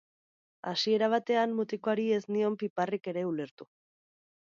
Hasiera 0.71 1.09
batean 1.15 1.53
mutikoari 1.59 2.09
ez 2.17 2.23
nion 2.33 2.59
piparrik 2.65 3.15
ere 3.15 3.29
ulertu. 3.37 3.73